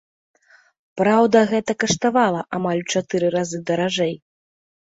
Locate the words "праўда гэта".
1.01-1.71